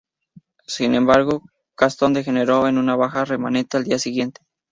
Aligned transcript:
Sin 0.65 0.95
embargo, 0.95 1.43
Gaston 1.77 2.13
degeneró 2.13 2.67
en 2.67 2.79
una 2.79 2.95
baja 2.95 3.23
remanente 3.23 3.77
al 3.77 3.83
día 3.83 3.99
siguiente. 3.99 4.41